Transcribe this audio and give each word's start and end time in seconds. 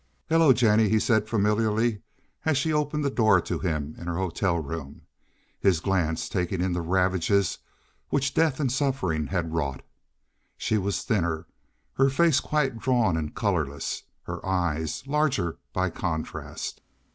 "Hello, 0.29 0.51
Jennie," 0.51 0.89
he 0.89 0.97
said 0.99 1.29
familiarly 1.29 2.01
as 2.43 2.57
she 2.57 2.73
opened 2.73 3.05
the 3.05 3.11
door 3.11 3.39
to 3.41 3.59
him 3.59 3.93
in 3.99 4.07
her 4.07 4.15
hotel 4.17 4.57
room, 4.57 5.01
his 5.59 5.79
glance 5.79 6.27
taking 6.27 6.59
in 6.59 6.73
the 6.73 6.81
ravages 6.81 7.59
which 8.09 8.33
death 8.33 8.59
and 8.59 8.71
suffering 8.71 9.27
had 9.27 9.53
wrought. 9.53 9.83
She 10.57 10.79
was 10.79 11.03
thinner, 11.03 11.45
her 11.93 12.09
face 12.09 12.39
quite 12.39 12.79
drawn 12.79 13.15
and 13.15 13.35
colorless, 13.35 14.01
her 14.23 14.43
eyes 14.43 15.05
larger 15.05 15.59
by 15.71 15.91
contrast. 15.91 16.81